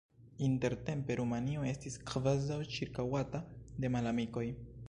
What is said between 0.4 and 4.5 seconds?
Intertempe Rumanio estis kvazaŭ ĉirkaŭata de malamikoj.